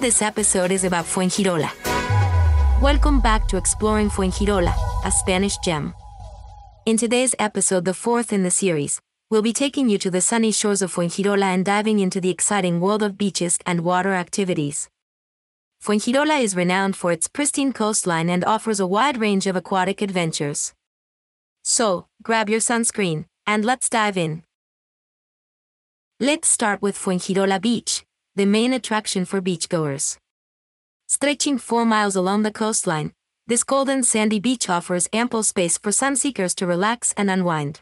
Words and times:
This 0.00 0.22
episode 0.22 0.70
is 0.70 0.84
about 0.84 1.06
Fuengirola. 1.06 1.72
Welcome 2.80 3.18
back 3.20 3.48
to 3.48 3.56
Exploring 3.56 4.10
Fuengirola, 4.10 4.72
a 5.04 5.10
Spanish 5.10 5.58
gem. 5.58 5.92
In 6.86 6.96
today's 6.96 7.34
episode, 7.40 7.84
the 7.84 7.92
fourth 7.92 8.32
in 8.32 8.44
the 8.44 8.50
series, 8.52 9.00
we'll 9.28 9.42
be 9.42 9.52
taking 9.52 9.88
you 9.88 9.98
to 9.98 10.08
the 10.08 10.20
sunny 10.20 10.52
shores 10.52 10.82
of 10.82 10.94
Fuengirola 10.94 11.52
and 11.52 11.64
diving 11.64 11.98
into 11.98 12.20
the 12.20 12.30
exciting 12.30 12.80
world 12.80 13.02
of 13.02 13.18
beaches 13.18 13.58
and 13.66 13.80
water 13.80 14.14
activities. 14.14 14.88
Fuengirola 15.82 16.40
is 16.40 16.54
renowned 16.54 16.94
for 16.94 17.10
its 17.10 17.26
pristine 17.26 17.72
coastline 17.72 18.30
and 18.30 18.44
offers 18.44 18.78
a 18.78 18.86
wide 18.86 19.18
range 19.18 19.48
of 19.48 19.56
aquatic 19.56 20.00
adventures. 20.00 20.74
So, 21.64 22.06
grab 22.22 22.48
your 22.48 22.60
sunscreen, 22.60 23.24
and 23.48 23.64
let's 23.64 23.88
dive 23.88 24.16
in. 24.16 24.44
Let's 26.20 26.48
start 26.48 26.82
with 26.82 26.96
Fuengirola 26.96 27.60
Beach, 27.60 28.04
the 28.38 28.46
main 28.46 28.72
attraction 28.72 29.24
for 29.24 29.42
beachgoers. 29.42 30.16
Stretching 31.08 31.58
four 31.58 31.84
miles 31.84 32.14
along 32.14 32.44
the 32.44 32.52
coastline, 32.52 33.12
this 33.48 33.64
golden 33.64 34.04
sandy 34.04 34.38
beach 34.38 34.68
offers 34.68 35.08
ample 35.12 35.42
space 35.42 35.76
for 35.76 35.90
sunseekers 35.90 36.54
to 36.54 36.64
relax 36.64 37.12
and 37.16 37.28
unwind. 37.32 37.80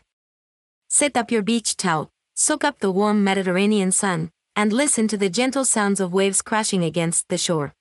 Set 0.89 1.15
up 1.15 1.31
your 1.31 1.43
beach 1.43 1.77
towel, 1.77 2.09
soak 2.35 2.65
up 2.65 2.79
the 2.79 2.91
warm 2.91 3.23
Mediterranean 3.23 3.93
sun, 3.93 4.31
and 4.55 4.73
listen 4.73 5.07
to 5.09 5.19
the 5.19 5.29
gentle 5.29 5.67
sounds 5.67 6.01
of 6.01 6.15
waves 6.15 6.41
crashing 6.41 6.83
against 6.83 7.29
the 7.29 7.37
shore. 7.37 7.75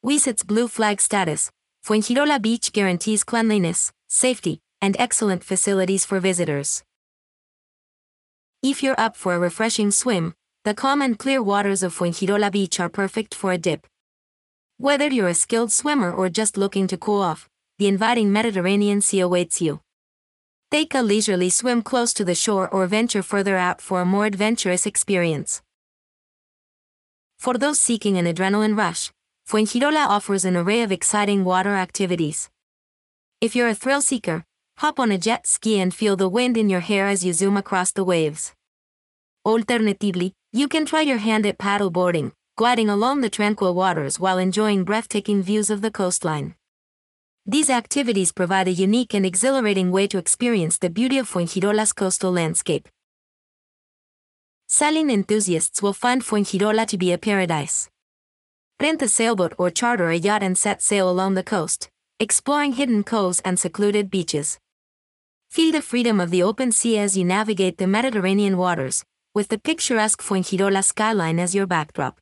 With 0.00 0.28
its 0.28 0.44
blue 0.44 0.68
flag 0.68 1.00
status, 1.00 1.50
Fuengirola 1.84 2.40
Beach 2.40 2.72
guarantees 2.72 3.24
cleanliness, 3.24 3.90
safety, 4.06 4.60
and 4.80 4.94
excellent 5.00 5.42
facilities 5.42 6.04
for 6.04 6.20
visitors. 6.20 6.84
If 8.62 8.84
you're 8.84 9.00
up 9.00 9.16
for 9.16 9.34
a 9.34 9.38
refreshing 9.40 9.90
swim, 9.90 10.34
the 10.68 10.74
calm 10.74 11.00
and 11.00 11.18
clear 11.18 11.42
waters 11.42 11.82
of 11.82 11.96
Fuengirola 11.96 12.52
Beach 12.52 12.78
are 12.78 12.90
perfect 12.90 13.34
for 13.34 13.52
a 13.52 13.56
dip. 13.56 13.86
Whether 14.76 15.06
you're 15.06 15.28
a 15.28 15.34
skilled 15.34 15.72
swimmer 15.72 16.12
or 16.12 16.28
just 16.28 16.58
looking 16.58 16.86
to 16.88 16.98
cool 16.98 17.22
off, 17.22 17.48
the 17.78 17.86
inviting 17.86 18.30
Mediterranean 18.30 19.00
Sea 19.00 19.20
awaits 19.20 19.62
you. 19.62 19.80
Take 20.70 20.94
a 20.94 21.00
leisurely 21.00 21.48
swim 21.48 21.80
close 21.80 22.12
to 22.12 22.22
the 22.22 22.34
shore 22.34 22.68
or 22.68 22.86
venture 22.86 23.22
further 23.22 23.56
out 23.56 23.80
for 23.80 24.02
a 24.02 24.04
more 24.04 24.26
adventurous 24.26 24.84
experience. 24.84 25.62
For 27.38 27.54
those 27.54 27.80
seeking 27.80 28.18
an 28.18 28.26
adrenaline 28.26 28.76
rush, 28.76 29.10
Fuengirola 29.48 30.06
offers 30.06 30.44
an 30.44 30.54
array 30.54 30.82
of 30.82 30.92
exciting 30.92 31.46
water 31.46 31.76
activities. 31.76 32.50
If 33.40 33.56
you're 33.56 33.68
a 33.68 33.74
thrill 33.74 34.02
seeker, 34.02 34.44
hop 34.76 35.00
on 35.00 35.12
a 35.12 35.16
jet 35.16 35.46
ski 35.46 35.80
and 35.80 35.94
feel 35.94 36.14
the 36.14 36.28
wind 36.28 36.58
in 36.58 36.68
your 36.68 36.80
hair 36.80 37.06
as 37.06 37.24
you 37.24 37.32
zoom 37.32 37.56
across 37.56 37.90
the 37.90 38.04
waves. 38.04 38.52
Alternatively, 39.48 40.34
you 40.52 40.68
can 40.68 40.84
try 40.84 41.00
your 41.00 41.16
hand 41.16 41.46
at 41.46 41.56
paddle 41.56 41.88
boarding, 41.88 42.32
gliding 42.58 42.90
along 42.90 43.22
the 43.22 43.30
tranquil 43.30 43.74
waters 43.74 44.20
while 44.20 44.36
enjoying 44.36 44.84
breathtaking 44.84 45.42
views 45.42 45.70
of 45.70 45.80
the 45.80 45.90
coastline. 45.90 46.54
These 47.46 47.70
activities 47.70 48.30
provide 48.30 48.68
a 48.68 48.72
unique 48.72 49.14
and 49.14 49.24
exhilarating 49.24 49.90
way 49.90 50.06
to 50.08 50.18
experience 50.18 50.76
the 50.76 50.90
beauty 50.90 51.16
of 51.16 51.30
Fuengirola's 51.30 51.94
coastal 51.94 52.30
landscape. 52.30 52.90
Sailing 54.68 55.08
enthusiasts 55.08 55.80
will 55.80 55.94
find 55.94 56.20
Fuengirola 56.20 56.86
to 56.86 56.98
be 56.98 57.10
a 57.10 57.16
paradise. 57.16 57.88
Rent 58.82 59.00
a 59.00 59.08
sailboat 59.08 59.54
or 59.56 59.70
charter 59.70 60.10
a 60.10 60.16
yacht 60.16 60.42
and 60.42 60.58
set 60.58 60.82
sail 60.82 61.08
along 61.08 61.36
the 61.36 61.42
coast, 61.42 61.88
exploring 62.20 62.74
hidden 62.74 63.02
coves 63.02 63.40
and 63.46 63.58
secluded 63.58 64.10
beaches. 64.10 64.58
Feel 65.50 65.72
the 65.72 65.80
freedom 65.80 66.20
of 66.20 66.28
the 66.28 66.42
open 66.42 66.70
sea 66.70 66.98
as 66.98 67.16
you 67.16 67.24
navigate 67.24 67.78
the 67.78 67.86
Mediterranean 67.86 68.58
waters, 68.58 69.06
with 69.38 69.50
the 69.50 69.58
picturesque 69.70 70.20
Fuengirola 70.20 70.82
skyline 70.82 71.38
as 71.38 71.54
your 71.54 71.64
backdrop. 71.64 72.20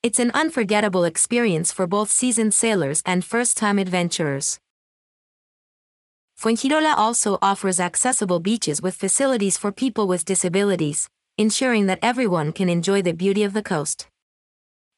It's 0.00 0.20
an 0.20 0.30
unforgettable 0.30 1.02
experience 1.02 1.72
for 1.72 1.88
both 1.88 2.08
seasoned 2.08 2.54
sailors 2.54 3.02
and 3.04 3.24
first-time 3.24 3.80
adventurers. 3.80 4.60
Fuengirola 6.38 6.94
also 6.96 7.36
offers 7.42 7.80
accessible 7.80 8.38
beaches 8.38 8.80
with 8.80 8.94
facilities 8.94 9.58
for 9.58 9.72
people 9.72 10.06
with 10.06 10.24
disabilities, 10.24 11.08
ensuring 11.36 11.86
that 11.86 11.98
everyone 12.00 12.52
can 12.52 12.68
enjoy 12.68 13.02
the 13.02 13.12
beauty 13.12 13.42
of 13.42 13.52
the 13.52 13.64
coast. 13.64 14.06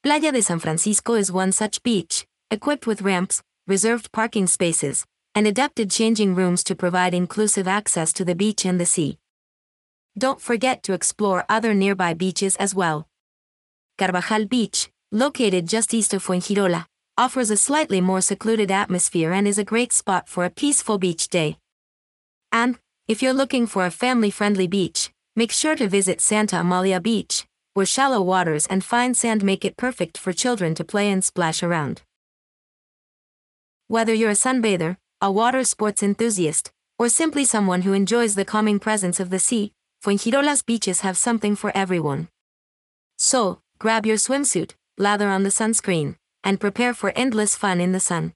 Playa 0.03 0.33
de 0.33 0.43
San 0.43 0.59
Francisco 0.59 1.15
is 1.15 1.33
one 1.33 1.51
such 1.51 1.83
beach, 1.83 2.27
equipped 2.51 2.87
with 2.87 3.01
ramps, 3.01 3.43
reserved 3.67 4.13
parking 4.13 4.47
spaces, 4.47 5.07
and 5.35 5.47
adapted 5.47 5.91
changing 5.91 6.35
rooms 6.35 6.63
to 6.63 6.75
provide 6.75 7.15
inclusive 7.15 7.67
access 7.67 8.13
to 8.13 8.23
the 8.23 8.35
beach 8.35 8.67
and 8.67 8.79
the 8.79 8.85
sea. 8.85 9.17
Don't 10.17 10.41
forget 10.41 10.83
to 10.83 10.93
explore 10.93 11.47
other 11.49 11.73
nearby 11.73 12.13
beaches 12.13 12.57
as 12.57 12.75
well. 12.75 13.09
Carvajal 13.97 14.47
Beach, 14.47 14.91
located 15.11 15.67
just 15.67 15.95
east 15.95 16.13
of 16.13 16.25
Fuengirola, 16.25 16.87
offers 17.17 17.51
a 17.51 17.57
slightly 17.57 18.01
more 18.01 18.21
secluded 18.21 18.71
atmosphere 18.71 19.33
and 19.33 19.49
is 19.49 19.59
a 19.59 19.65
great 19.65 19.93
spot 19.93 20.29
for 20.29 20.45
a 20.45 20.51
peaceful 20.51 20.99
beach 20.99 21.29
day. 21.29 21.57
And, 22.51 22.79
if 23.09 23.23
you're 23.23 23.33
looking 23.33 23.67
for 23.67 23.87
a 23.87 23.91
family-friendly 23.91 24.67
beach, 24.67 25.11
make 25.35 25.51
sure 25.51 25.77
to 25.77 25.89
visit 25.89 26.21
Santa 26.21 26.61
Amalia 26.61 27.01
Beach, 27.01 27.47
where 27.73 27.87
shallow 27.87 28.21
waters 28.21 28.67
and 28.67 28.85
fine 28.85 29.15
sand 29.15 29.43
make 29.43 29.65
it 29.65 29.79
perfect 29.79 30.19
for 30.19 30.33
children 30.33 30.75
to 30.75 30.85
play 30.85 31.11
and 31.11 31.25
splash 31.25 31.63
around. 31.63 32.03
Whether 33.89 34.13
you're 34.13 34.31
a 34.31 34.35
sunbather, 34.35 34.99
a 35.23 35.33
water 35.33 35.65
sports 35.65 36.03
enthusiast, 36.03 36.71
or 36.99 37.09
simply 37.09 37.47
someone 37.47 37.83
who 37.83 37.95
enjoys 37.95 38.35
the 38.35 38.45
calming 38.45 38.79
presence 38.79 39.19
of 39.21 39.31
the 39.31 39.39
sea, 39.39 39.73
Fuengirola's 40.03 40.65
beaches 40.65 41.03
have 41.03 41.17
something 41.17 41.55
for 41.55 41.71
everyone. 41.77 42.27
So, 43.19 43.61
grab 43.79 44.05
your 44.05 44.17
swimsuit, 44.17 44.73
lather 44.99 45.29
on 45.29 45.45
the 45.45 45.49
sunscreen, 45.49 46.17
and 46.43 46.59
prepare 46.59 46.93
for 46.93 47.13
endless 47.15 47.55
fun 47.55 47.81
in 47.81 47.93
the 47.93 48.01
sun. 48.01 48.33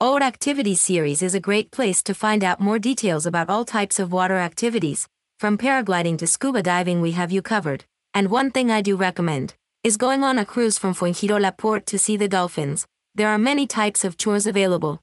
Our 0.00 0.22
Activities 0.22 0.80
series 0.80 1.22
is 1.22 1.34
a 1.34 1.40
great 1.40 1.72
place 1.72 2.04
to 2.04 2.14
find 2.14 2.44
out 2.44 2.60
more 2.60 2.78
details 2.78 3.26
about 3.26 3.50
all 3.50 3.64
types 3.64 3.98
of 3.98 4.12
water 4.12 4.36
activities, 4.36 5.08
from 5.40 5.58
paragliding 5.58 6.18
to 6.18 6.26
scuba 6.28 6.62
diving 6.62 7.00
we 7.00 7.10
have 7.10 7.32
you 7.32 7.42
covered. 7.42 7.84
And 8.14 8.30
one 8.30 8.52
thing 8.52 8.70
I 8.70 8.82
do 8.82 8.94
recommend 8.94 9.54
is 9.82 9.96
going 9.96 10.22
on 10.22 10.38
a 10.38 10.44
cruise 10.44 10.78
from 10.78 10.94
Fuengirola 10.94 11.58
port 11.58 11.84
to 11.86 11.98
see 11.98 12.16
the 12.16 12.28
dolphins. 12.28 12.86
There 13.16 13.28
are 13.28 13.38
many 13.38 13.66
types 13.66 14.04
of 14.04 14.16
tours 14.16 14.46
available. 14.46 15.00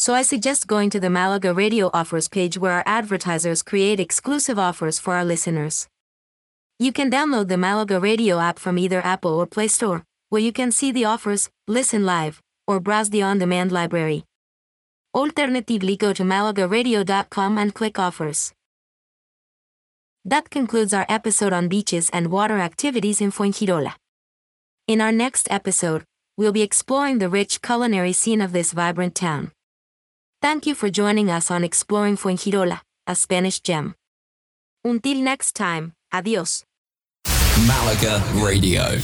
So 0.00 0.14
I 0.14 0.22
suggest 0.22 0.68
going 0.68 0.90
to 0.90 1.00
the 1.00 1.10
Malaga 1.10 1.52
Radio 1.52 1.90
Offers 1.92 2.28
page 2.28 2.56
where 2.56 2.70
our 2.70 2.84
advertisers 2.86 3.64
create 3.64 3.98
exclusive 3.98 4.56
offers 4.56 5.00
for 5.00 5.14
our 5.14 5.24
listeners. 5.24 5.88
You 6.78 6.92
can 6.92 7.10
download 7.10 7.48
the 7.48 7.58
Malaga 7.58 7.98
Radio 7.98 8.38
app 8.38 8.60
from 8.60 8.78
either 8.78 9.04
Apple 9.04 9.34
or 9.34 9.44
Play 9.44 9.66
Store, 9.66 10.04
where 10.28 10.40
you 10.40 10.52
can 10.52 10.70
see 10.70 10.92
the 10.92 11.04
offers, 11.04 11.50
listen 11.66 12.06
live, 12.06 12.40
or 12.68 12.78
browse 12.78 13.10
the 13.10 13.22
on-demand 13.22 13.72
library. 13.72 14.22
Alternatively, 15.16 15.96
go 15.96 16.12
to 16.12 16.22
malagaradio.com 16.22 17.58
and 17.58 17.74
click 17.74 17.98
offers. 17.98 18.52
That 20.24 20.48
concludes 20.48 20.94
our 20.94 21.06
episode 21.08 21.52
on 21.52 21.66
beaches 21.66 22.08
and 22.10 22.30
water 22.30 22.60
activities 22.60 23.20
in 23.20 23.32
Fuengirola. 23.32 23.94
In 24.86 25.00
our 25.00 25.10
next 25.10 25.48
episode, 25.50 26.04
we'll 26.36 26.52
be 26.52 26.62
exploring 26.62 27.18
the 27.18 27.28
rich 27.28 27.60
culinary 27.62 28.12
scene 28.12 28.40
of 28.40 28.52
this 28.52 28.70
vibrant 28.70 29.16
town. 29.16 29.50
Thank 30.40 30.66
you 30.66 30.74
for 30.76 30.88
joining 30.88 31.30
us 31.30 31.50
on 31.50 31.64
Exploring 31.64 32.16
Fuengirola, 32.16 32.80
a 33.08 33.16
Spanish 33.16 33.58
gem. 33.60 33.96
Until 34.84 35.20
next 35.20 35.56
time, 35.56 35.94
adios. 36.12 36.64
Malaga 37.66 38.22
Radio. 38.40 38.98